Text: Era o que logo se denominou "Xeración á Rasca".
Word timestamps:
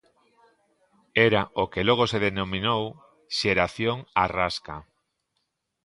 Era 1.27 1.41
o 1.61 1.63
que 1.71 1.85
logo 1.87 2.03
se 2.11 2.19
denominou 2.27 2.83
"Xeración 3.37 3.97
á 4.21 4.23
Rasca". 4.37 4.77